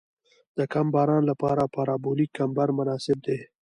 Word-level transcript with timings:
د 0.57 0.59
کم 0.73 0.87
باران 0.95 1.23
لپاره 1.31 1.71
پارابولیک 1.75 2.31
کمبر 2.39 2.67
مناسب 2.77 3.17
دی 3.25 3.39